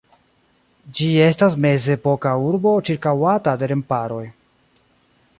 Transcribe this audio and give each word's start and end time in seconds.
Ĝi 0.99 1.09
estas 1.25 1.57
mezepoka 1.65 2.31
urbo 2.45 2.71
ĉirkaŭata 2.89 3.53
de 3.65 3.69
remparoj. 3.73 4.23